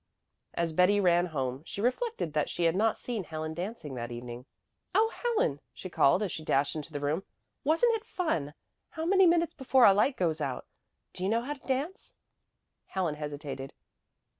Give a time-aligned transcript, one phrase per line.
[0.55, 4.47] As Betty ran home, she reflected that she had not seen Helen dancing that evening.
[4.95, 7.21] "Oh, Helen," she called, as she dashed into the room,
[7.63, 8.55] "wasn't it fun?
[8.89, 10.65] How many minutes before our light goes out?
[11.13, 12.15] Do you know how to dance?"
[12.87, 13.73] Helen hesitated.